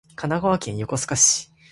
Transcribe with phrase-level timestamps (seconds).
[0.15, 1.51] 神奈川県横須賀市